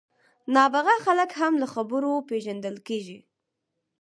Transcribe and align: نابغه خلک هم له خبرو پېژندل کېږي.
نابغه 0.55 0.95
خلک 1.05 1.31
هم 1.39 1.53
له 1.61 1.67
خبرو 1.73 2.11
پېژندل 2.29 2.75
کېږي. 2.87 3.19